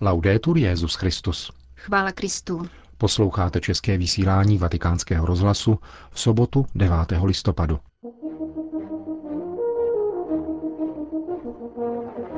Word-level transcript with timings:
Laudetur 0.00 0.58
Jezus 0.58 0.94
Christus. 0.94 1.52
Chvála 1.76 2.12
Kristu. 2.12 2.66
Posloucháte 2.98 3.60
české 3.60 3.98
vysílání 3.98 4.58
Vatikánského 4.58 5.26
rozhlasu 5.26 5.78
v 6.10 6.20
sobotu 6.20 6.66
9. 6.74 6.96
listopadu. 7.24 7.78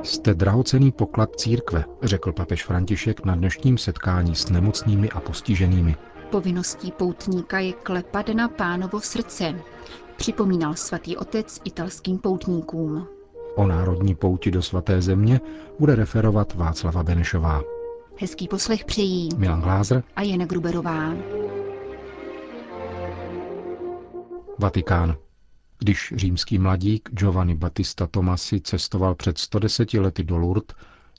Jste 0.02 0.34
drahocený 0.34 0.92
poklad 0.92 1.36
církve, 1.36 1.84
řekl 2.02 2.32
papež 2.32 2.64
František 2.64 3.24
na 3.24 3.36
dnešním 3.36 3.78
setkání 3.78 4.36
s 4.36 4.48
nemocnými 4.48 5.10
a 5.10 5.20
postiženými. 5.20 5.96
Povinností 6.30 6.92
poutníka 6.92 7.58
je 7.58 7.72
klepat 7.72 8.28
na 8.28 8.48
pánovo 8.48 9.00
srdce, 9.00 9.54
připomínal 10.16 10.74
svatý 10.74 11.16
otec 11.16 11.60
italským 11.64 12.18
poutníkům. 12.18 13.19
O 13.56 13.66
národní 13.66 14.14
pouti 14.14 14.50
do 14.50 14.62
svaté 14.62 15.02
země 15.02 15.40
bude 15.78 15.94
referovat 15.94 16.54
Václava 16.54 17.02
Benešová. 17.02 17.62
Hezký 18.20 18.48
poslech 18.48 18.84
přejí 18.84 19.28
Milan 19.36 19.60
Glázer 19.60 20.02
a 20.16 20.22
Jana 20.22 20.46
Gruberová. 20.46 21.14
Vatikán. 24.58 25.16
Když 25.78 26.12
římský 26.16 26.58
mladík 26.58 27.08
Giovanni 27.12 27.54
Battista 27.54 28.06
Tomasi 28.06 28.60
cestoval 28.60 29.14
před 29.14 29.38
110 29.38 29.94
lety 29.94 30.24
do 30.24 30.36
Lourdes, 30.38 30.76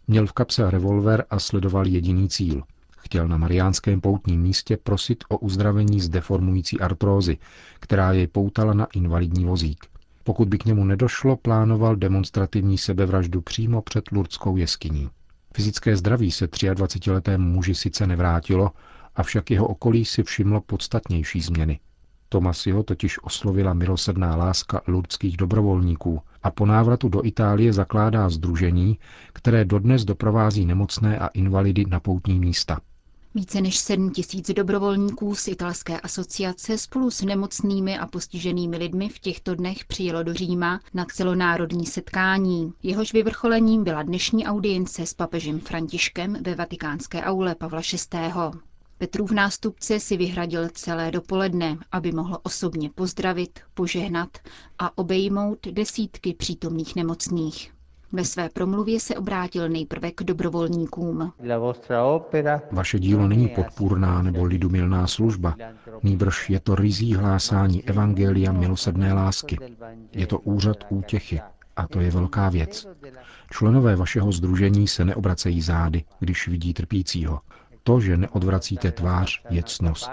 měl 0.08 0.28
v 0.28 0.32
kapse 0.32 0.72
revolver 0.72 1.26
a 1.30 1.40
sledoval 1.40 1.88
jediný 1.88 2.30
cíl. 2.30 2.64
Chtěl 2.98 3.28
na 3.28 3.38
mariánském 3.38 4.02
poutním 4.02 4.42
místě 4.42 4.78
prosit 4.78 5.24
o 5.30 5.38
uzdravení 5.38 6.02
z 6.02 6.10
deformující 6.10 6.80
artrózy, 6.80 7.38
která 7.80 8.12
jej 8.12 8.28
poutala 8.28 8.74
na 8.74 8.88
invalidní 8.94 9.46
vozík. 9.46 9.91
Pokud 10.32 10.50
by 10.50 10.58
k 10.58 10.66
němu 10.66 10.84
nedošlo, 10.84 11.36
plánoval 11.36 11.96
demonstrativní 11.96 12.78
sebevraždu 12.78 13.42
přímo 13.42 13.82
před 13.82 14.12
Lurdskou 14.12 14.58
jeskyní. 14.58 15.10
Fyzické 15.56 15.98
zdraví 15.98 16.32
se 16.32 16.46
23-letému 16.46 17.44
muži 17.44 17.76
sice 17.76 18.08
nevrátilo, 18.08 18.72
avšak 19.16 19.52
jeho 19.52 19.68
okolí 19.68 20.06
si 20.06 20.24
všimlo 20.24 20.62
podstatnější 20.62 21.42
změny. 21.42 21.80
Tomasiho 22.30 22.84
totiž 22.84 23.24
oslovila 23.24 23.74
milosrdná 23.74 24.36
láska 24.36 24.82
lurdských 24.88 25.38
dobrovolníků 25.38 26.22
a 26.44 26.52
po 26.52 26.66
návratu 26.66 27.10
do 27.10 27.26
Itálie 27.26 27.74
zakládá 27.74 28.30
združení, 28.30 29.00
které 29.34 29.66
dodnes 29.66 30.06
doprovází 30.06 30.66
nemocné 30.66 31.20
a 31.20 31.28
invalidy 31.28 31.86
na 31.86 32.00
poutní 32.00 32.40
místa. 32.40 32.80
Více 33.36 33.62
než 33.62 33.78
7 33.78 34.12
tisíc 34.12 34.52
dobrovolníků 34.52 35.36
z 35.36 35.48
italské 35.48 36.00
asociace 36.00 36.78
spolu 36.78 37.12
s 37.12 37.22
nemocnými 37.22 37.98
a 37.98 38.08
postiženými 38.08 38.78
lidmi 38.78 39.10
v 39.10 39.20
těchto 39.20 39.56
dnech 39.56 39.86
přijelo 39.86 40.24
do 40.24 40.34
Říma 40.34 40.80
na 40.94 41.06
celonárodní 41.06 41.86
setkání. 41.86 42.74
Jehož 42.84 43.14
vyvrcholením 43.14 43.84
byla 43.84 44.04
dnešní 44.04 44.46
audience 44.46 45.06
s 45.06 45.14
papežem 45.14 45.60
Františkem 45.60 46.38
ve 46.42 46.56
vatikánské 46.56 47.24
aule 47.24 47.56
Pavla 47.56 47.82
VI. 48.14 48.60
Petrův 48.98 49.32
nástupce 49.32 50.00
si 50.00 50.18
vyhradil 50.18 50.70
celé 50.70 51.12
dopoledne, 51.12 51.78
aby 51.92 52.12
mohl 52.12 52.38
osobně 52.44 52.90
pozdravit, 52.90 53.60
požehnat 53.74 54.38
a 54.80 54.98
obejmout 54.98 55.68
desítky 55.68 56.34
přítomných 56.34 56.96
nemocných. 56.96 57.72
Ve 58.14 58.26
své 58.26 58.50
promluvě 58.50 59.00
se 59.00 59.16
obrátil 59.16 59.70
nejprve 59.70 60.12
k 60.12 60.24
dobrovolníkům. 60.24 61.34
Vaše 62.72 63.00
dílo 63.00 63.28
není 63.28 63.48
podpůrná 63.48 64.22
nebo 64.22 64.44
lidumilná 64.44 65.08
služba, 65.08 65.56
nýbrž 66.04 66.50
je 66.50 66.60
to 66.60 66.76
rizí 66.76 67.14
hlásání 67.14 67.84
Evangelia 67.90 68.52
milosedné 68.52 69.14
lásky. 69.14 69.58
Je 70.12 70.28
to 70.28 70.40
úřad 70.40 70.78
útěchy 70.90 71.42
a 71.76 71.88
to 71.88 72.00
je 72.02 72.12
velká 72.12 72.50
věc. 72.50 72.88
Členové 73.52 73.96
vašeho 73.96 74.32
združení 74.32 74.88
se 74.88 75.06
neobracejí 75.06 75.62
zády, 75.62 76.04
když 76.20 76.48
vidí 76.48 76.74
trpícího. 76.74 77.40
To, 77.84 78.00
že 78.00 78.18
neodvracíte 78.18 78.92
tvář, 78.92 79.42
je 79.50 79.64
cnost. 79.64 80.12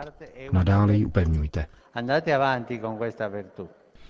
Nadále 0.53 0.95
ji 0.95 1.05
upevňujte. 1.07 1.67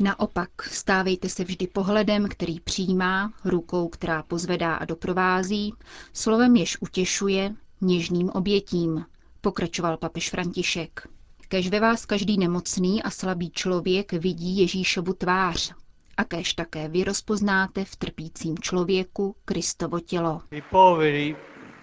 Naopak, 0.00 0.62
stávejte 0.62 1.28
se 1.28 1.44
vždy 1.44 1.66
pohledem, 1.66 2.28
který 2.28 2.60
přijímá, 2.60 3.32
rukou, 3.44 3.88
která 3.88 4.22
pozvedá 4.22 4.74
a 4.74 4.84
doprovází, 4.84 5.74
slovem 6.12 6.56
jež 6.56 6.76
utěšuje, 6.80 7.54
něžným 7.80 8.30
obětím, 8.30 9.04
pokračoval 9.40 9.96
papež 9.96 10.30
František. 10.30 11.08
Kež 11.48 11.68
ve 11.68 11.80
vás 11.80 12.06
každý 12.06 12.38
nemocný 12.38 13.02
a 13.02 13.10
slabý 13.10 13.50
člověk 13.50 14.12
vidí 14.12 14.58
Ježíšovu 14.58 15.12
tvář. 15.12 15.74
A 16.16 16.24
kež 16.24 16.54
také 16.54 16.88
vy 16.88 17.04
rozpoznáte 17.04 17.84
v 17.84 17.96
trpícím 17.96 18.58
člověku 18.58 19.36
Kristovo 19.44 20.00
tělo. 20.00 20.42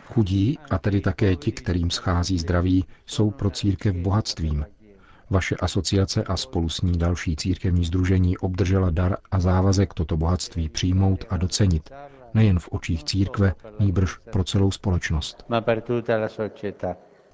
Chudí, 0.05 0.59
a 0.69 0.77
tedy 0.77 1.01
také 1.01 1.35
ti, 1.35 1.51
kterým 1.51 1.89
schází 1.89 2.39
zdraví, 2.39 2.85
jsou 3.05 3.31
pro 3.31 3.49
církev 3.49 3.95
bohatstvím. 3.95 4.65
Vaše 5.29 5.55
asociace 5.55 6.23
a 6.23 6.37
spolu 6.37 6.69
s 6.69 6.81
ní 6.81 6.97
další 6.97 7.35
církevní 7.35 7.85
združení 7.85 8.37
obdržela 8.37 8.89
dar 8.89 9.17
a 9.31 9.39
závazek 9.39 9.93
toto 9.93 10.17
bohatství 10.17 10.69
přijmout 10.69 11.25
a 11.29 11.37
docenit, 11.37 11.89
nejen 12.33 12.59
v 12.59 12.69
očích 12.71 13.03
církve, 13.03 13.55
nýbrž 13.79 14.17
pro 14.31 14.43
celou 14.43 14.71
společnost. 14.71 15.45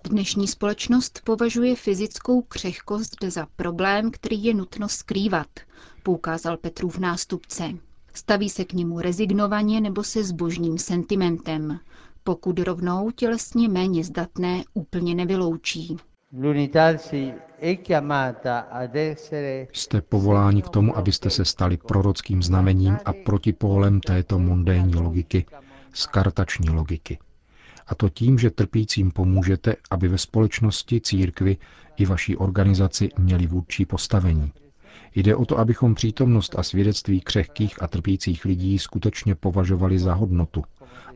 Dnešní 0.03 0.47
společnost 0.47 1.21
považuje 1.23 1.75
fyzickou 1.75 2.41
křehkost 2.41 3.23
za 3.27 3.47
problém, 3.55 4.11
který 4.11 4.43
je 4.43 4.53
nutno 4.53 4.89
skrývat, 4.89 5.47
poukázal 6.03 6.57
Petrův 6.57 6.97
nástupce. 6.97 7.63
Staví 8.13 8.49
se 8.49 8.65
k 8.65 8.73
němu 8.73 8.99
rezignovaně 8.99 9.81
nebo 9.81 10.03
se 10.03 10.23
zbožným 10.23 10.77
sentimentem, 10.77 11.79
pokud 12.23 12.59
rovnou 12.59 13.11
tělesně 13.11 13.69
méně 13.69 14.03
zdatné 14.03 14.63
úplně 14.73 15.15
nevyloučí. 15.15 15.97
Jste 19.73 20.01
povoláni 20.01 20.61
k 20.61 20.69
tomu, 20.69 20.97
abyste 20.97 21.29
se 21.29 21.45
stali 21.45 21.77
prorockým 21.77 22.43
znamením 22.43 22.97
a 23.05 23.13
protipólem 23.13 23.99
této 23.99 24.39
mundénní 24.39 24.95
logiky, 24.95 25.45
skartační 25.93 26.69
logiky. 26.69 27.19
A 27.87 27.95
to 27.95 28.09
tím, 28.09 28.39
že 28.39 28.49
trpícím 28.51 29.11
pomůžete, 29.11 29.75
aby 29.89 30.07
ve 30.07 30.17
společnosti, 30.17 31.01
církvi 31.01 31.57
i 31.97 32.05
vaší 32.05 32.37
organizaci 32.37 33.09
měli 33.17 33.47
vůdčí 33.47 33.85
postavení. 33.85 34.51
Jde 35.15 35.35
o 35.35 35.45
to, 35.45 35.59
abychom 35.59 35.95
přítomnost 35.95 36.55
a 36.59 36.63
svědectví 36.63 37.21
křehkých 37.21 37.83
a 37.83 37.87
trpících 37.87 38.45
lidí 38.45 38.79
skutečně 38.79 39.35
považovali 39.35 39.99
za 39.99 40.13
hodnotu, 40.13 40.63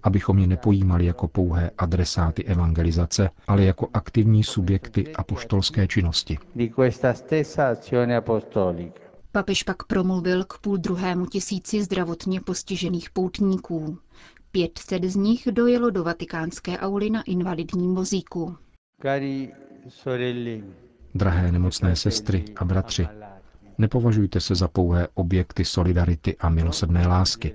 abychom 0.03 0.39
je 0.39 0.47
nepojímali 0.47 1.05
jako 1.05 1.27
pouhé 1.27 1.71
adresáty 1.77 2.43
evangelizace, 2.43 3.29
ale 3.47 3.63
jako 3.63 3.87
aktivní 3.93 4.43
subjekty 4.43 5.15
apoštolské 5.15 5.87
činnosti. 5.87 6.37
Papež 9.31 9.63
pak 9.63 9.83
promluvil 9.83 10.43
k 10.43 10.57
půl 10.57 10.77
druhému 10.77 11.25
tisíci 11.25 11.83
zdravotně 11.83 12.41
postižených 12.41 13.09
poutníků. 13.09 13.97
500 14.51 15.03
z 15.03 15.15
nich 15.15 15.47
dojelo 15.51 15.89
do 15.89 16.03
vatikánské 16.03 16.79
auly 16.79 17.09
na 17.09 17.21
invalidním 17.21 17.95
vozíku. 17.95 18.55
Drahé 21.15 21.51
nemocné 21.51 21.95
sestry 21.95 22.45
a 22.55 22.65
bratři, 22.65 23.07
Nepovažujte 23.77 24.39
se 24.39 24.55
za 24.55 24.67
pouhé 24.67 25.07
objekty 25.13 25.65
solidarity 25.65 26.37
a 26.37 26.49
milosrdné 26.49 27.07
lásky. 27.07 27.53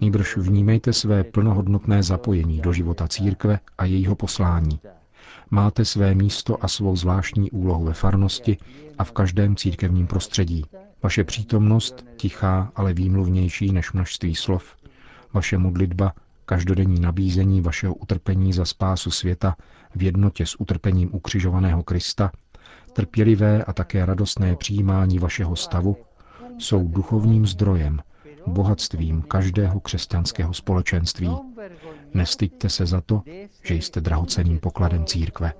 Nýbrž 0.00 0.36
vnímejte 0.36 0.92
své 0.92 1.24
plnohodnotné 1.24 2.02
zapojení 2.02 2.60
do 2.60 2.72
života 2.72 3.08
církve 3.08 3.58
a 3.78 3.84
jejího 3.84 4.14
poslání. 4.14 4.80
Máte 5.50 5.84
své 5.84 6.14
místo 6.14 6.64
a 6.64 6.68
svou 6.68 6.96
zvláštní 6.96 7.50
úlohu 7.50 7.84
ve 7.84 7.92
farnosti 7.92 8.58
a 8.98 9.04
v 9.04 9.12
každém 9.12 9.56
církevním 9.56 10.06
prostředí. 10.06 10.64
Vaše 11.02 11.24
přítomnost, 11.24 12.04
tichá, 12.16 12.72
ale 12.76 12.94
výmluvnější 12.94 13.72
než 13.72 13.92
množství 13.92 14.34
slov, 14.34 14.76
vaše 15.32 15.58
modlitba, 15.58 16.12
každodenní 16.46 17.00
nabízení 17.00 17.60
vašeho 17.60 17.94
utrpení 17.94 18.52
za 18.52 18.64
spásu 18.64 19.10
světa 19.10 19.56
v 19.94 20.02
jednotě 20.02 20.46
s 20.46 20.60
utrpením 20.60 21.14
ukřižovaného 21.14 21.82
Krista– 21.82 22.30
trpělivé 22.94 23.64
a 23.64 23.72
také 23.72 24.06
radostné 24.06 24.56
přijímání 24.56 25.18
vašeho 25.18 25.56
stavu 25.56 25.96
jsou 26.58 26.88
duchovním 26.88 27.46
zdrojem, 27.46 28.00
bohatstvím 28.46 29.22
každého 29.22 29.80
křesťanského 29.80 30.54
společenství. 30.54 31.36
Nestyďte 32.14 32.68
se 32.68 32.86
za 32.86 33.00
to, 33.00 33.22
že 33.62 33.74
jste 33.74 34.00
drahoceným 34.00 34.58
pokladem 34.58 35.04
církve. 35.06 35.52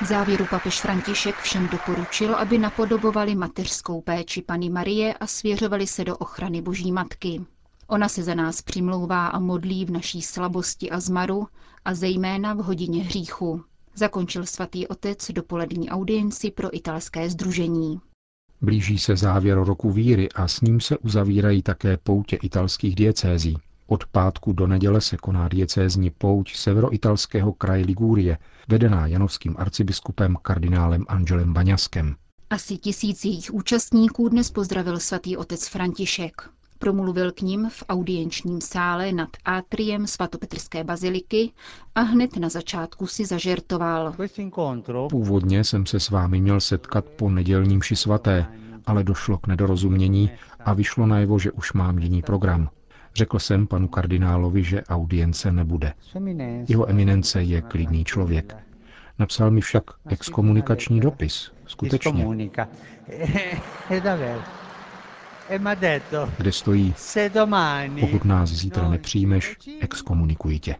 V 0.00 0.04
závěru 0.06 0.46
papež 0.50 0.80
František 0.80 1.36
všem 1.36 1.68
doporučil, 1.68 2.34
aby 2.34 2.58
napodobovali 2.58 3.34
mateřskou 3.34 4.00
péči 4.00 4.42
Pany 4.42 4.70
Marie 4.70 5.14
a 5.14 5.26
svěřovali 5.26 5.86
se 5.86 6.04
do 6.04 6.16
ochrany 6.16 6.62
Boží 6.62 6.92
Matky. 6.92 7.40
Ona 7.90 8.08
se 8.08 8.22
za 8.22 8.34
nás 8.34 8.62
přimlouvá 8.62 9.26
a 9.26 9.38
modlí 9.38 9.84
v 9.84 9.90
naší 9.90 10.22
slabosti 10.22 10.90
a 10.90 11.00
zmaru 11.00 11.46
a 11.84 11.94
zejména 11.94 12.54
v 12.54 12.58
hodině 12.58 13.02
hříchu. 13.02 13.64
Zakončil 13.94 14.46
svatý 14.46 14.86
otec 14.86 15.30
dopolední 15.30 15.90
audienci 15.90 16.50
pro 16.50 16.76
italské 16.76 17.30
združení. 17.30 18.00
Blíží 18.60 18.98
se 18.98 19.16
závěr 19.16 19.58
roku 19.58 19.90
víry 19.90 20.28
a 20.32 20.48
s 20.48 20.60
ním 20.60 20.80
se 20.80 20.98
uzavírají 20.98 21.62
také 21.62 21.96
poutě 21.96 22.36
italských 22.36 22.94
diecézí. 22.94 23.56
Od 23.86 24.06
pátku 24.06 24.52
do 24.52 24.66
neděle 24.66 25.00
se 25.00 25.16
koná 25.16 25.48
diecézní 25.48 26.10
pouť 26.10 26.56
severoitalského 26.56 27.52
kraje 27.52 27.84
Ligúrie, 27.84 28.38
vedená 28.68 29.06
janovským 29.06 29.54
arcibiskupem 29.58 30.36
kardinálem 30.42 31.04
Angelem 31.08 31.52
Baňaskem. 31.52 32.16
Asi 32.50 32.76
tisíc 32.76 33.24
jejich 33.24 33.54
účastníků 33.54 34.28
dnes 34.28 34.50
pozdravil 34.50 35.00
svatý 35.00 35.36
otec 35.36 35.68
František. 35.68 36.57
Promluvil 36.78 37.32
k 37.32 37.40
ním 37.40 37.68
v 37.70 37.84
audienčním 37.88 38.60
sále 38.60 39.12
nad 39.12 39.28
atriem 39.44 40.06
svatopetrské 40.06 40.84
baziliky 40.84 41.50
a 41.94 42.00
hned 42.00 42.36
na 42.36 42.48
začátku 42.48 43.06
si 43.06 43.26
zažertoval. 43.26 44.14
Původně 45.10 45.64
jsem 45.64 45.86
se 45.86 46.00
s 46.00 46.10
vámi 46.10 46.40
měl 46.40 46.60
setkat 46.60 47.04
po 47.04 47.30
nedělním 47.30 47.82
ši 47.82 47.96
svaté, 47.96 48.46
ale 48.86 49.04
došlo 49.04 49.38
k 49.38 49.46
nedorozumění 49.46 50.30
a 50.64 50.72
vyšlo 50.72 51.06
najevo, 51.06 51.38
že 51.38 51.52
už 51.52 51.72
mám 51.72 51.98
jiný 51.98 52.22
program. 52.22 52.70
Řekl 53.14 53.38
jsem 53.38 53.66
panu 53.66 53.88
kardinálovi, 53.88 54.62
že 54.64 54.84
audience 54.84 55.52
nebude. 55.52 55.92
Jeho 56.68 56.90
eminence 56.90 57.42
je 57.42 57.62
klidný 57.62 58.04
člověk. 58.04 58.56
Napsal 59.18 59.50
mi 59.50 59.60
však 59.60 59.84
exkomunikační 60.08 61.00
dopis. 61.00 61.52
Skutečně. 61.66 62.26
Kde 66.38 66.52
stojí, 66.52 66.94
pokud 68.00 68.24
nás 68.24 68.50
zítra 68.50 68.88
nepřijmeš, 68.88 69.56
exkomunikuji 69.80 70.58
tě. 70.58 70.76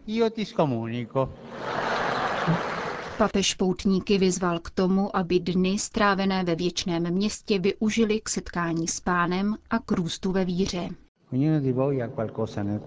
Papež 3.17 3.53
poutníky 3.53 4.17
vyzval 4.17 4.59
k 4.59 4.69
tomu, 4.69 5.15
aby 5.15 5.39
dny 5.39 5.79
strávené 5.79 6.43
ve 6.43 6.55
věčném 6.55 7.11
městě 7.11 7.59
využili 7.59 8.21
k 8.21 8.29
setkání 8.29 8.87
s 8.87 8.99
pánem 8.99 9.55
a 9.69 9.79
k 9.79 9.91
růstu 9.91 10.31
ve 10.31 10.45
víře. 10.45 10.89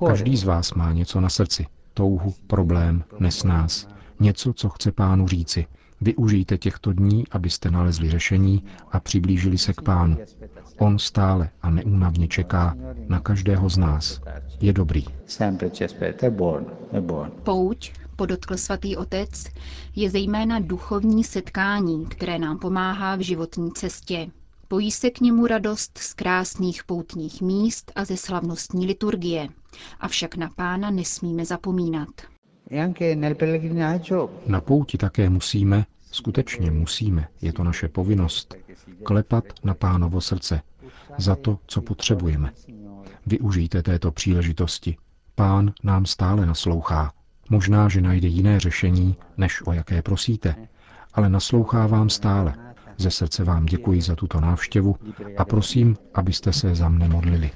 Každý 0.07 0.37
z 0.37 0.45
vás 0.45 0.75
má 0.75 0.93
něco 0.93 1.21
na 1.21 1.29
srdci. 1.29 1.67
Touhu, 1.95 2.35
problém, 2.47 3.05
nesnás. 3.19 3.89
Něco, 4.21 4.53
co 4.53 4.69
chce 4.69 4.93
pánu 4.93 5.29
říci. 5.29 5.67
Využijte 6.03 6.59
těchto 6.59 6.93
dní, 6.93 7.25
abyste 7.31 7.71
nalezli 7.71 8.11
řešení 8.11 8.65
a 8.93 9.01
přiblížili 9.01 9.59
se 9.59 9.73
k 9.73 9.83
pánu. 9.83 10.17
On 10.79 10.99
stále 10.99 11.51
a 11.63 11.71
neúnavně 11.71 12.29
čeká 12.29 12.77
na 13.09 13.21
každého 13.21 13.69
z 13.69 13.77
nás. 13.77 14.21
Je 14.61 14.73
dobrý. 14.73 15.05
Pouť, 17.43 17.93
podotkl 18.17 18.57
svatý 18.57 18.97
otec, 18.97 19.45
je 19.97 20.11
zejména 20.11 20.61
duchovní 20.61 21.25
setkání, 21.25 22.07
které 22.07 22.39
nám 22.39 22.59
pomáhá 22.59 23.17
v 23.17 23.21
životní 23.21 23.73
cestě. 23.73 24.31
Pojí 24.69 24.91
se 24.91 25.11
k 25.11 25.21
němu 25.21 25.47
radost 25.47 25.99
z 25.99 26.15
krásných 26.15 26.85
poutních 26.85 27.43
míst 27.43 27.93
a 27.95 28.05
ze 28.05 28.17
slavnostní 28.17 28.87
liturgie. 28.87 29.49
Avšak 30.01 30.37
na 30.37 30.51
pána 30.57 30.91
nesmíme 30.91 31.45
zapomínat. 31.45 32.09
Na 34.47 34.61
pouti 34.61 34.99
také 34.99 35.31
musíme, 35.31 35.85
skutečně 36.13 36.71
musíme, 36.71 37.29
je 37.43 37.53
to 37.53 37.65
naše 37.65 37.89
povinnost, 37.89 38.55
klepat 39.05 39.45
na 39.65 39.75
pánovo 39.75 40.21
srdce 40.21 40.63
za 41.19 41.37
to, 41.37 41.59
co 41.67 41.83
potřebujeme. 41.83 42.53
Využijte 43.27 43.83
této 43.83 44.13
příležitosti. 44.13 44.97
Pán 45.35 45.73
nám 45.83 46.07
stále 46.07 46.47
naslouchá. 46.47 47.13
Možná, 47.51 47.89
že 47.89 48.01
najde 48.01 48.29
jiné 48.29 48.61
řešení, 48.61 49.17
než 49.37 49.63
o 49.67 49.73
jaké 49.73 50.03
prosíte, 50.03 50.55
ale 51.15 51.29
naslouchá 51.29 51.87
vám 51.87 52.11
stále. 52.11 52.55
Ze 52.99 53.11
srdce 53.11 53.45
vám 53.45 53.67
děkuji 53.67 54.03
za 54.03 54.17
tuto 54.17 54.41
návštěvu 54.41 54.97
a 55.39 55.45
prosím, 55.45 55.97
abyste 56.15 56.53
se 56.53 56.75
za 56.75 56.89
mne 56.89 57.09
modlili. 57.09 57.51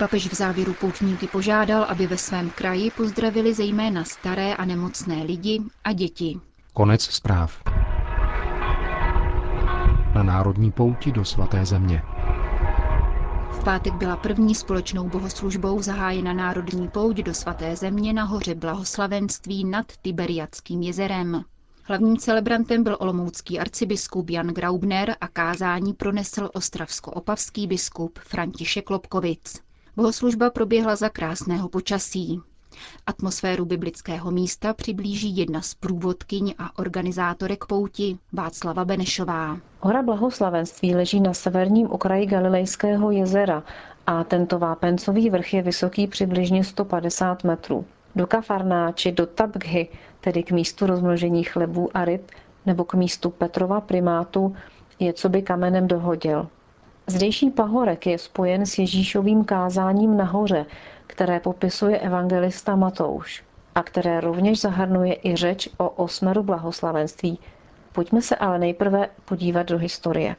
Papež 0.00 0.28
v 0.28 0.34
závěru 0.34 0.74
poutníky 0.74 1.26
požádal, 1.26 1.84
aby 1.84 2.06
ve 2.06 2.18
svém 2.18 2.50
kraji 2.50 2.90
pozdravili 2.90 3.54
zejména 3.54 4.04
staré 4.04 4.56
a 4.56 4.64
nemocné 4.64 5.22
lidi 5.22 5.62
a 5.84 5.92
děti. 5.92 6.40
Konec 6.72 7.02
zpráv. 7.02 7.62
Na 10.14 10.22
národní 10.22 10.72
pouti 10.72 11.12
do 11.12 11.24
svaté 11.24 11.64
země. 11.64 12.02
V 13.50 13.64
pátek 13.64 13.94
byla 13.94 14.16
první 14.16 14.54
společnou 14.54 15.08
bohoslužbou 15.08 15.82
zahájena 15.82 16.32
národní 16.32 16.88
pouť 16.88 17.16
do 17.16 17.34
svaté 17.34 17.76
země 17.76 18.12
na 18.12 18.24
hoře 18.24 18.54
Blahoslavenství 18.54 19.64
nad 19.64 19.86
Tiberiackým 20.02 20.82
jezerem. 20.82 21.44
Hlavním 21.82 22.16
celebrantem 22.16 22.82
byl 22.84 22.96
olomoucký 23.00 23.58
arcibiskup 23.58 24.30
Jan 24.30 24.46
Graubner 24.46 25.16
a 25.20 25.28
kázání 25.28 25.94
pronesl 25.94 26.50
ostravsko-opavský 26.54 27.66
biskup 27.66 28.18
František 28.18 28.90
Lobkovic. 28.90 29.69
Bohoslužba 30.00 30.50
proběhla 30.50 30.96
za 30.96 31.08
krásného 31.08 31.68
počasí. 31.68 32.40
Atmosféru 33.06 33.64
biblického 33.64 34.30
místa 34.30 34.74
přiblíží 34.74 35.36
jedna 35.36 35.60
z 35.62 35.74
průvodkyň 35.74 36.54
a 36.58 36.78
organizátorek 36.78 37.64
pouti 37.64 38.18
Václava 38.32 38.84
Benešová. 38.84 39.58
Hora 39.80 40.02
Blahoslavenství 40.02 40.94
leží 40.94 41.20
na 41.20 41.34
severním 41.34 41.90
okraji 41.90 42.26
Galilejského 42.26 43.10
jezera 43.10 43.62
a 44.06 44.24
tento 44.24 44.58
vápencový 44.58 45.30
vrch 45.30 45.54
je 45.54 45.62
vysoký 45.62 46.06
přibližně 46.06 46.64
150 46.64 47.44
metrů. 47.44 47.84
Do 48.16 48.26
Kafarná 48.26 48.92
či 48.92 49.12
do 49.12 49.26
Tabghy, 49.26 49.88
tedy 50.20 50.42
k 50.42 50.50
místu 50.52 50.86
rozmnožení 50.86 51.44
chlebů 51.44 51.88
a 51.94 52.04
ryb, 52.04 52.30
nebo 52.66 52.84
k 52.84 52.94
místu 52.94 53.30
Petrova 53.30 53.80
primátu, 53.80 54.56
je 54.98 55.12
co 55.12 55.28
by 55.28 55.42
kamenem 55.42 55.88
dohodil. 55.88 56.48
Zdejší 57.10 57.50
pahorek 57.50 58.06
je 58.06 58.18
spojen 58.18 58.66
s 58.66 58.78
Ježíšovým 58.78 59.44
kázáním 59.44 60.16
nahoře, 60.16 60.66
které 61.06 61.40
popisuje 61.40 61.98
evangelista 61.98 62.76
Matouš 62.76 63.44
a 63.74 63.82
které 63.82 64.20
rovněž 64.20 64.60
zahrnuje 64.60 65.16
i 65.24 65.36
řeč 65.36 65.68
o 65.78 65.88
osmeru 65.88 66.42
blahoslavenství. 66.42 67.38
Pojďme 67.92 68.22
se 68.22 68.36
ale 68.36 68.58
nejprve 68.58 69.08
podívat 69.24 69.62
do 69.62 69.78
historie. 69.78 70.36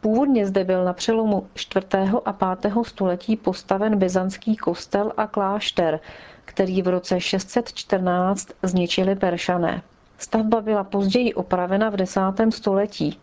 Původně 0.00 0.46
zde 0.46 0.64
byl 0.64 0.84
na 0.84 0.92
přelomu 0.92 1.46
4. 1.54 1.86
a 2.24 2.56
5. 2.56 2.72
století 2.82 3.36
postaven 3.36 3.98
byzantský 3.98 4.56
kostel 4.56 5.12
a 5.16 5.26
klášter, 5.26 6.00
který 6.44 6.82
v 6.82 6.88
roce 6.88 7.20
614 7.20 8.48
zničili 8.62 9.14
Peršané. 9.16 9.82
Stavba 10.18 10.60
byla 10.60 10.84
později 10.84 11.34
opravena 11.34 11.90
v 11.90 11.96
10. 11.96 12.20
století. 12.50 13.18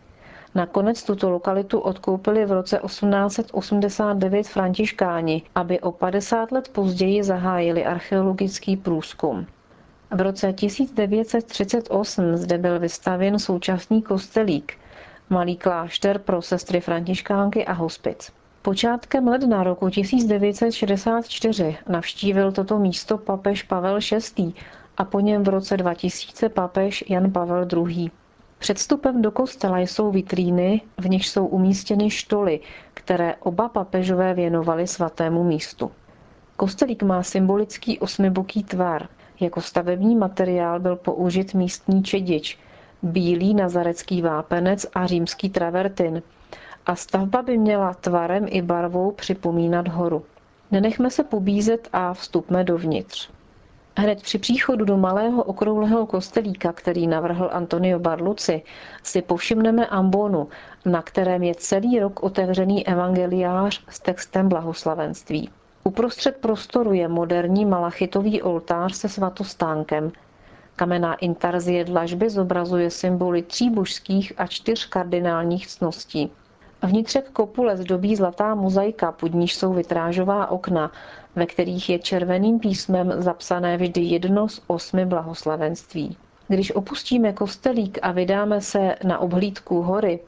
Nakonec 0.54 1.02
tuto 1.02 1.30
lokalitu 1.30 1.78
odkoupili 1.78 2.44
v 2.46 2.52
roce 2.52 2.80
1889 2.86 4.48
františkáni, 4.48 5.42
aby 5.54 5.80
o 5.80 5.92
50 5.92 6.52
let 6.52 6.68
později 6.68 7.22
zahájili 7.22 7.84
archeologický 7.86 8.76
průzkum. 8.76 9.46
V 10.10 10.20
roce 10.20 10.52
1938 10.52 12.36
zde 12.36 12.58
byl 12.58 12.78
vystavěn 12.78 13.38
současný 13.38 14.02
kostelík, 14.02 14.72
malý 15.30 15.56
klášter 15.56 16.18
pro 16.18 16.42
sestry 16.42 16.80
františkánky 16.80 17.66
a 17.66 17.72
hospic. 17.72 18.32
Počátkem 18.62 19.28
ledna 19.28 19.62
roku 19.62 19.88
1964 19.90 21.76
navštívil 21.88 22.52
toto 22.52 22.78
místo 22.78 23.18
papež 23.18 23.62
Pavel 23.62 23.98
VI. 24.38 24.52
a 24.96 25.04
po 25.04 25.20
něm 25.20 25.42
v 25.44 25.48
roce 25.48 25.76
2000 25.76 26.48
papež 26.48 27.04
Jan 27.08 27.32
Pavel 27.32 27.66
II. 27.88 28.10
Před 28.60 28.76
vstupem 28.76 29.22
do 29.22 29.30
kostela 29.30 29.78
jsou 29.78 30.10
vitríny, 30.10 30.80
v 30.98 31.08
nich 31.08 31.28
jsou 31.28 31.46
umístěny 31.46 32.10
štoly, 32.10 32.60
které 32.94 33.34
oba 33.36 33.68
papežové 33.68 34.34
věnovali 34.34 34.86
svatému 34.86 35.44
místu. 35.44 35.90
Kostelík 36.56 37.02
má 37.02 37.22
symbolický 37.22 37.98
osmiboký 37.98 38.64
tvar. 38.64 39.08
Jako 39.40 39.60
stavební 39.60 40.16
materiál 40.16 40.80
byl 40.80 40.96
použit 40.96 41.54
místní 41.54 42.02
čedič, 42.02 42.58
bílý 43.02 43.54
nazarecký 43.54 44.22
vápenec 44.22 44.86
a 44.94 45.06
římský 45.06 45.50
travertin. 45.50 46.22
A 46.86 46.96
stavba 46.96 47.42
by 47.42 47.58
měla 47.58 47.94
tvarem 47.94 48.46
i 48.48 48.62
barvou 48.62 49.10
připomínat 49.10 49.88
horu. 49.88 50.24
Nenechme 50.70 51.10
se 51.10 51.24
pobízet 51.24 51.88
a 51.92 52.14
vstupme 52.14 52.64
dovnitř. 52.64 53.30
Hned 53.96 54.22
při 54.22 54.38
příchodu 54.38 54.84
do 54.84 54.96
malého 54.96 55.42
okrouhlého 55.42 56.06
kostelíka, 56.06 56.72
který 56.72 57.06
navrhl 57.06 57.50
Antonio 57.52 57.98
Barluci, 57.98 58.62
si 59.02 59.22
povšimneme 59.22 59.86
ambonu, 59.86 60.48
na 60.84 61.02
kterém 61.02 61.42
je 61.42 61.54
celý 61.54 62.00
rok 62.00 62.22
otevřený 62.22 62.86
evangeliář 62.86 63.84
s 63.88 64.00
textem 64.00 64.48
blahoslavenství. 64.48 65.50
Uprostřed 65.84 66.36
prostoru 66.36 66.92
je 66.92 67.08
moderní 67.08 67.66
malachitový 67.66 68.42
oltář 68.42 68.96
se 68.96 69.08
svatostánkem. 69.08 70.12
Kamenná 70.76 71.14
intarzie 71.14 71.84
dlažby 71.84 72.30
zobrazuje 72.30 72.90
symboly 72.90 73.42
tří 73.42 73.70
božských 73.70 74.32
a 74.36 74.46
čtyř 74.46 74.86
kardinálních 74.86 75.66
cností. 75.66 76.32
Vnitřek 76.82 77.30
kopule 77.30 77.76
zdobí 77.76 78.16
zlatá 78.16 78.54
mozaika, 78.54 79.12
pod 79.12 79.34
níž 79.34 79.54
jsou 79.54 79.72
vitrážová 79.72 80.50
okna, 80.50 80.92
ve 81.36 81.46
kterých 81.46 81.90
je 81.90 81.98
červeným 81.98 82.58
písmem 82.58 83.12
zapsané 83.22 83.76
vždy 83.76 84.00
jedno 84.00 84.48
z 84.48 84.60
osmi 84.66 85.06
blahoslavenství. 85.06 86.16
Když 86.48 86.74
opustíme 86.74 87.32
kostelík 87.32 87.98
a 88.02 88.12
vydáme 88.12 88.60
se 88.60 88.94
na 89.04 89.18
obhlídku 89.18 89.82
hory, 89.82 90.20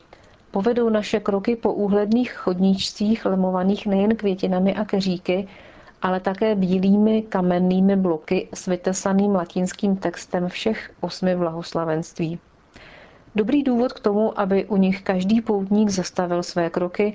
povedou 0.50 0.88
naše 0.88 1.20
kroky 1.20 1.56
po 1.56 1.72
úhledných 1.72 2.32
chodníčcích 2.32 3.26
lemovaných 3.26 3.86
nejen 3.86 4.16
květinami 4.16 4.74
a 4.74 4.84
keříky, 4.84 5.48
ale 6.02 6.20
také 6.20 6.54
bílými 6.54 7.22
kamennými 7.22 7.96
bloky 7.96 8.48
s 8.54 8.66
vytesaným 8.66 9.34
latinským 9.34 9.96
textem 9.96 10.48
všech 10.48 10.90
osmi 11.00 11.36
blahoslavenství. 11.36 12.38
Dobrý 13.34 13.62
důvod 13.62 13.92
k 13.92 14.00
tomu, 14.00 14.40
aby 14.40 14.64
u 14.64 14.76
nich 14.76 15.02
každý 15.02 15.40
poutník 15.40 15.88
zastavil 15.88 16.42
své 16.42 16.70
kroky 16.70 17.14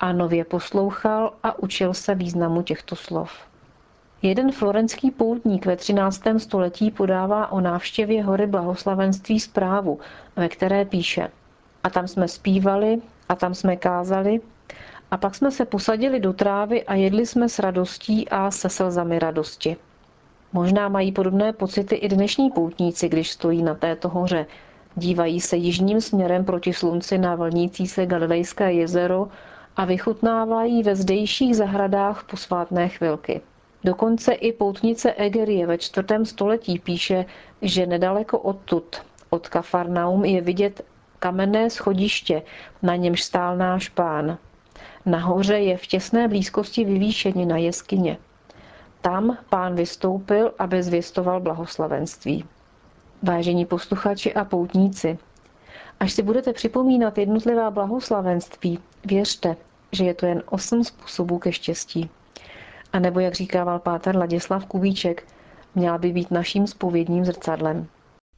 a 0.00 0.12
nově 0.12 0.44
poslouchal 0.44 1.32
a 1.42 1.58
učil 1.58 1.94
se 1.94 2.14
významu 2.14 2.62
těchto 2.62 2.96
slov. 2.96 3.30
Jeden 4.22 4.52
florenský 4.52 5.10
poutník 5.10 5.66
ve 5.66 5.76
13. 5.76 6.22
století 6.38 6.90
podává 6.90 7.52
o 7.52 7.60
návštěvě 7.60 8.22
hory 8.22 8.46
blahoslavenství 8.46 9.40
zprávu, 9.40 9.98
ve 10.36 10.48
které 10.48 10.84
píše 10.84 11.30
A 11.84 11.90
tam 11.90 12.08
jsme 12.08 12.28
zpívali, 12.28 13.02
a 13.28 13.34
tam 13.34 13.54
jsme 13.54 13.76
kázali, 13.76 14.40
a 15.10 15.16
pak 15.16 15.34
jsme 15.34 15.50
se 15.50 15.64
posadili 15.64 16.20
do 16.20 16.32
trávy 16.32 16.84
a 16.84 16.94
jedli 16.94 17.26
jsme 17.26 17.48
s 17.48 17.58
radostí 17.58 18.28
a 18.28 18.50
se 18.50 18.68
slzami 18.68 19.18
radosti. 19.18 19.76
Možná 20.52 20.88
mají 20.88 21.12
podobné 21.12 21.52
pocity 21.52 21.94
i 21.94 22.08
dnešní 22.08 22.50
poutníci, 22.50 23.08
když 23.08 23.30
stojí 23.30 23.62
na 23.62 23.74
této 23.74 24.08
hoře. 24.08 24.46
Dívají 24.98 25.40
se 25.40 25.56
jižním 25.56 26.00
směrem 26.00 26.44
proti 26.44 26.72
slunci 26.72 27.18
na 27.18 27.34
vlnící 27.34 27.86
se 27.86 28.06
Galilejské 28.06 28.72
jezero 28.72 29.28
a 29.76 29.84
vychutnávají 29.84 30.82
ve 30.82 30.96
zdejších 30.96 31.56
zahradách 31.56 32.24
posvátné 32.30 32.88
chvilky. 32.88 33.40
Dokonce 33.84 34.32
i 34.32 34.52
poutnice 34.52 35.12
Egerie 35.12 35.66
ve 35.66 35.78
čtvrtém 35.78 36.24
století 36.24 36.78
píše, 36.78 37.24
že 37.62 37.86
nedaleko 37.86 38.38
odtud, 38.38 38.96
od 39.30 39.48
Kafarnaum, 39.48 40.24
je 40.24 40.40
vidět 40.40 40.84
kamenné 41.18 41.70
schodiště, 41.70 42.42
na 42.82 42.96
němž 42.96 43.22
stál 43.22 43.56
náš 43.56 43.88
pán. 43.88 44.38
Nahoře 45.06 45.58
je 45.58 45.76
v 45.76 45.86
těsné 45.86 46.28
blízkosti 46.28 46.84
vyvýšenina 46.84 47.56
jeskyně. 47.56 48.18
Tam 49.00 49.38
pán 49.50 49.74
vystoupil, 49.74 50.52
aby 50.58 50.82
zvěstoval 50.82 51.40
blahoslavenství. 51.40 52.44
Vážení 53.22 53.66
posluchači 53.66 54.34
a 54.34 54.44
poutníci, 54.44 55.18
až 56.00 56.12
si 56.12 56.22
budete 56.22 56.52
připomínat 56.52 57.18
jednotlivá 57.18 57.70
blahoslavenství, 57.70 58.78
věřte, 59.04 59.56
že 59.92 60.04
je 60.04 60.14
to 60.14 60.26
jen 60.26 60.42
osm 60.50 60.84
způsobů 60.84 61.38
ke 61.38 61.52
štěstí. 61.52 62.10
A 62.92 62.98
nebo, 62.98 63.20
jak 63.20 63.34
říkával 63.34 63.78
páter 63.78 64.16
Ladislav 64.16 64.66
Kubíček, 64.66 65.26
měla 65.74 65.98
by 65.98 66.12
být 66.12 66.30
naším 66.30 66.66
spovědním 66.66 67.24
zrcadlem. 67.24 67.86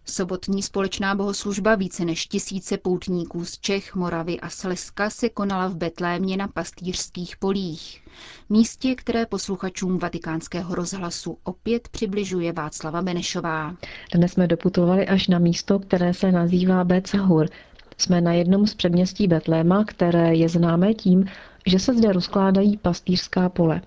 Sobotní 0.05 0.63
společná 0.63 1.15
bohoslužba 1.15 1.75
více 1.75 2.05
než 2.05 2.27
tisíce 2.27 2.79
poutníků 2.79 3.45
z 3.45 3.59
Čech, 3.59 3.95
Moravy 3.95 4.41
a 4.41 4.49
Slezska 4.49 5.11
se 5.11 5.29
konala 5.29 5.69
v 5.69 5.77
Betlémě 5.77 6.37
na 6.37 6.49
pastýřských 6.49 7.37
polích. 7.37 8.03
Místě, 8.49 8.95
které 8.95 9.27
posluchačům 9.27 9.99
vatikánského 9.99 10.75
rozhlasu 10.75 11.39
opět 11.45 11.89
přibližuje 11.89 12.53
Václava 12.53 13.03
Benešová. 13.03 13.77
Dnes 14.15 14.33
jsme 14.33 14.47
doputovali 14.47 15.07
až 15.07 15.29
na 15.29 15.39
místo, 15.39 15.79
které 15.79 16.15
se 16.15 16.33
nazývá 16.33 16.85
Becahur. 16.85 17.49
Jsme 17.97 18.21
na 18.21 18.33
jednom 18.33 18.67
z 18.67 18.75
předměstí 18.75 19.29
Betléma, 19.29 19.85
které 19.85 20.35
je 20.35 20.49
známé 20.49 20.95
tím, 20.95 21.25
že 21.67 21.79
se 21.79 21.95
zde 21.95 22.13
rozkládají 22.13 22.77
pastýřská 22.77 23.49
pole. 23.49 23.83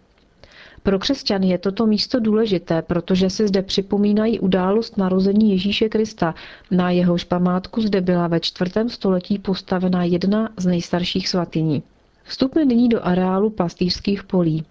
Pro 0.84 1.00
křesťany 1.00 1.50
je 1.50 1.58
toto 1.58 1.86
místo 1.86 2.20
důležité, 2.20 2.82
protože 2.82 3.30
si 3.30 3.48
zde 3.48 3.62
připomínají 3.62 4.40
událost 4.40 4.98
narození 4.98 5.52
Ježíše 5.52 5.90
Krista. 5.90 6.36
Na 6.72 6.92
jehož 6.92 7.24
památku 7.24 7.82
zde 7.82 8.02
byla 8.02 8.28
ve 8.28 8.40
čtvrtém 8.40 8.90
století 8.90 9.40
postavena 9.40 10.04
jedna 10.04 10.50
z 10.58 10.66
nejstarších 10.66 11.30
svatyní. 11.30 11.84
Vstupme 12.24 12.66
nyní 12.66 12.90
do 12.90 13.06
areálu 13.06 13.50
pastýřských 13.50 14.24
polí. 14.24 14.66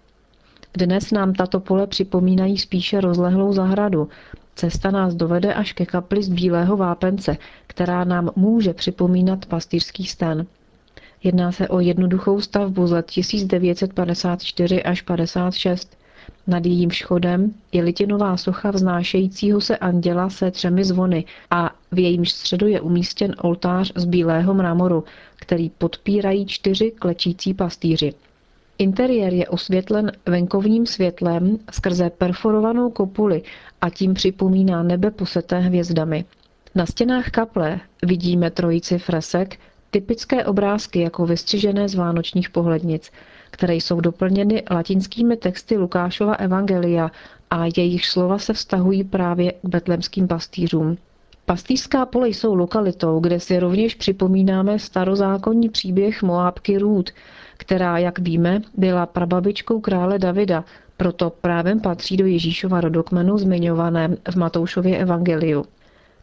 Dnes 0.77 1.11
nám 1.11 1.33
tato 1.33 1.59
pole 1.59 1.87
připomínají 1.87 2.57
spíše 2.57 3.01
rozlehlou 3.01 3.53
zahradu. 3.53 4.09
Cesta 4.55 4.91
nás 4.91 5.15
dovede 5.15 5.53
až 5.53 5.73
ke 5.73 5.85
kapli 5.85 6.23
z 6.23 6.29
bílého 6.29 6.77
vápence, 6.77 7.37
která 7.67 8.03
nám 8.03 8.29
může 8.35 8.73
připomínat 8.73 9.45
pastýřský 9.45 10.05
stan. 10.05 10.45
Jedná 11.23 11.51
se 11.51 11.67
o 11.67 11.79
jednoduchou 11.79 12.41
stavbu 12.41 12.87
z 12.87 12.91
let 12.91 13.05
1954 13.05 14.83
až 14.83 15.01
56. 15.01 16.02
Nad 16.47 16.65
jejím 16.65 16.91
schodem 16.91 17.53
je 17.71 17.83
litinová 17.83 18.37
socha 18.37 18.71
vznášejícího 18.71 19.61
se 19.61 19.77
anděla 19.77 20.29
se 20.29 20.51
třemi 20.51 20.83
zvony 20.83 21.25
a 21.51 21.75
v 21.91 21.99
jejím 21.99 22.25
středu 22.25 22.67
je 22.67 22.81
umístěn 22.81 23.35
oltář 23.41 23.91
z 23.95 24.05
bílého 24.05 24.53
mramoru, 24.53 25.03
který 25.35 25.69
podpírají 25.69 26.45
čtyři 26.45 26.91
klečící 26.91 27.53
pastýři. 27.53 28.13
Interiér 28.77 29.33
je 29.33 29.47
osvětlen 29.47 30.11
venkovním 30.25 30.85
světlem 30.85 31.57
skrze 31.71 32.09
perforovanou 32.09 32.89
kopuli 32.89 33.41
a 33.81 33.89
tím 33.89 34.13
připomíná 34.13 34.83
nebe 34.83 35.11
poseté 35.11 35.59
hvězdami. 35.59 36.25
Na 36.75 36.85
stěnách 36.85 37.29
kaple 37.29 37.79
vidíme 38.03 38.51
trojici 38.51 38.97
fresek, 38.97 39.59
typické 39.91 40.45
obrázky 40.45 40.99
jako 40.99 41.25
vystřižené 41.25 41.89
z 41.89 41.95
vánočních 41.95 42.49
pohlednic– 42.49 43.11
které 43.53 43.75
jsou 43.75 44.01
doplněny 44.01 44.63
latinskými 44.71 45.37
texty 45.37 45.77
Lukášova 45.77 46.33
Evangelia 46.33 47.11
a 47.49 47.65
jejich 47.77 48.05
slova 48.05 48.37
se 48.37 48.53
vztahují 48.53 49.03
právě 49.03 49.51
k 49.51 49.69
betlemským 49.69 50.27
pastýřům. 50.27 50.97
Pastýřská 51.45 52.05
pole 52.05 52.29
jsou 52.29 52.55
lokalitou, 52.55 53.19
kde 53.19 53.39
si 53.39 53.59
rovněž 53.59 53.95
připomínáme 53.95 54.79
starozákonní 54.79 55.69
příběh 55.69 56.23
Moábky 56.23 56.77
Růd, 56.77 57.09
která, 57.57 57.97
jak 57.97 58.19
víme, 58.19 58.61
byla 58.77 59.05
prababičkou 59.05 59.79
krále 59.79 60.19
Davida, 60.19 60.63
proto 60.97 61.29
právem 61.29 61.79
patří 61.79 62.17
do 62.17 62.25
Ježíšova 62.25 62.81
rodokmenu 62.81 63.37
zmiňovaném 63.37 64.17
v 64.31 64.35
Matoušově 64.35 64.97
evangeliu. 64.97 65.65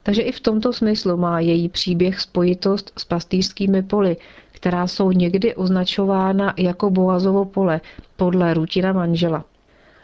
Takže 0.03 0.23
i 0.23 0.33
v 0.33 0.41
tomto 0.41 0.73
smyslu 0.73 1.17
má 1.17 1.41
její 1.41 1.69
příběh 1.69 2.21
spojitost 2.21 2.93
s 2.99 3.05
pastýřskými 3.05 3.83
poli, 3.83 4.17
která 4.61 4.87
jsou 4.87 5.11
někdy 5.11 5.55
označována 5.55 6.55
jako 6.57 6.91
Boazovo 6.91 7.45
pole 7.45 7.81
podle 8.17 8.55
rutina 8.55 8.93
manžela. 8.93 9.45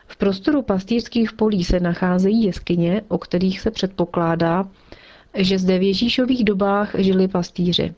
V 0.06 0.16
prostoru 0.16 0.62
pastýřských 0.62 1.32
polí 1.32 1.64
se 1.64 1.80
nacházejí 1.80 2.44
jeskyně, 2.44 3.02
o 3.08 3.18
kterých 3.18 3.60
se 3.60 3.70
předpokládá, 3.70 4.68
že 5.34 5.58
zde 5.58 5.78
v 5.78 5.82
Ježíšových 5.82 6.44
dobách 6.44 6.94
žili 6.98 7.28
pastýři. 7.28 7.94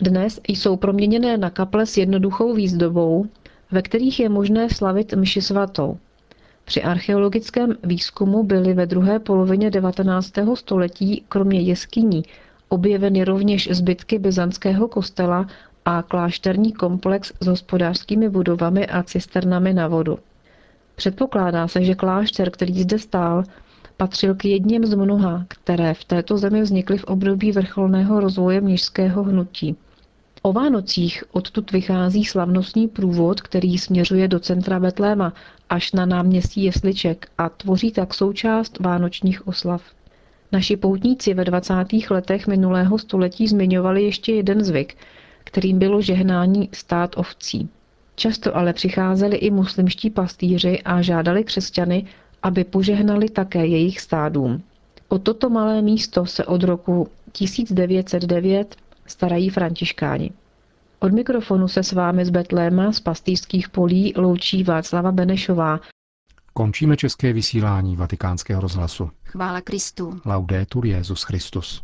Dnes 0.00 0.40
jsou 0.48 0.76
proměněné 0.76 1.38
na 1.38 1.50
kaple 1.50 1.86
s 1.86 1.96
jednoduchou 1.96 2.54
výzdobou, 2.54 3.26
ve 3.70 3.82
kterých 3.82 4.20
je 4.20 4.28
možné 4.28 4.70
slavit 4.70 5.12
mši 5.12 5.42
svatou. 5.42 5.98
Při 6.64 6.82
archeologickém 6.82 7.76
výzkumu 7.84 8.42
byly 8.42 8.74
ve 8.74 8.86
druhé 8.86 9.18
polovině 9.18 9.70
19. 9.70 10.32
století 10.54 11.24
kromě 11.28 11.60
jeskyní 11.60 12.22
objeveny 12.68 13.24
rovněž 13.24 13.68
zbytky 13.72 14.18
byzantského 14.18 14.88
kostela 14.88 15.46
a 15.84 16.02
klášterní 16.02 16.72
komplex 16.72 17.32
s 17.40 17.46
hospodářskými 17.46 18.28
budovami 18.28 18.86
a 18.86 19.02
cisternami 19.02 19.74
na 19.74 19.88
vodu. 19.88 20.18
Předpokládá 20.94 21.68
se, 21.68 21.84
že 21.84 21.94
klášter, 21.94 22.50
který 22.50 22.82
zde 22.82 22.98
stál, 22.98 23.44
patřil 23.96 24.34
k 24.34 24.44
jedním 24.44 24.86
z 24.86 24.94
mnoha, 24.94 25.44
které 25.48 25.94
v 25.94 26.04
této 26.04 26.38
zemi 26.38 26.62
vznikly 26.62 26.98
v 26.98 27.04
období 27.04 27.52
vrcholného 27.52 28.20
rozvoje 28.20 28.60
měžského 28.60 29.22
hnutí. 29.22 29.76
O 30.42 30.52
Vánocích 30.52 31.24
odtud 31.32 31.72
vychází 31.72 32.24
slavnostní 32.24 32.88
průvod, 32.88 33.40
který 33.40 33.78
směřuje 33.78 34.28
do 34.28 34.40
centra 34.40 34.80
Betléma 34.80 35.32
až 35.70 35.92
na 35.92 36.06
náměstí 36.06 36.64
Jesliček 36.64 37.28
a 37.38 37.48
tvoří 37.48 37.92
tak 37.92 38.14
součást 38.14 38.78
vánočních 38.78 39.48
oslav. 39.48 39.82
Naši 40.52 40.76
poutníci 40.76 41.34
ve 41.34 41.44
20. 41.44 41.74
letech 42.10 42.46
minulého 42.46 42.98
století 42.98 43.48
zmiňovali 43.48 44.02
ještě 44.02 44.32
jeden 44.32 44.64
zvyk, 44.64 44.96
kterým 45.44 45.78
bylo 45.78 46.02
žehnání 46.02 46.68
stát 46.72 47.16
ovcí. 47.16 47.68
Často 48.14 48.56
ale 48.56 48.72
přicházeli 48.72 49.36
i 49.36 49.50
muslimští 49.50 50.10
pastýři 50.10 50.82
a 50.82 51.02
žádali 51.02 51.44
křesťany, 51.44 52.04
aby 52.42 52.64
požehnali 52.64 53.28
také 53.28 53.66
jejich 53.66 54.00
stádům. 54.00 54.62
O 55.08 55.18
toto 55.18 55.50
malé 55.50 55.82
místo 55.82 56.26
se 56.26 56.44
od 56.44 56.62
roku 56.62 57.08
1909 57.32 58.76
starají 59.06 59.50
františkáni. 59.50 60.30
Od 60.98 61.12
mikrofonu 61.12 61.68
se 61.68 61.82
s 61.82 61.92
vámi 61.92 62.24
z 62.24 62.30
Betléma 62.30 62.92
z 62.92 63.00
pastýřských 63.00 63.68
polí 63.68 64.12
loučí 64.16 64.62
Václava 64.62 65.12
Benešová. 65.12 65.80
Končíme 66.52 66.96
české 66.96 67.32
vysílání 67.32 67.96
vatikánského 67.96 68.60
rozhlasu. 68.60 69.10
Chvála 69.24 69.60
Kristu. 69.60 70.20
Laudetur 70.24 70.86
Jezus 70.86 71.22
Christus. 71.22 71.82